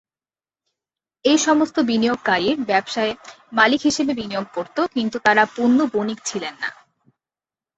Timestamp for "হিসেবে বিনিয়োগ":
3.81-4.47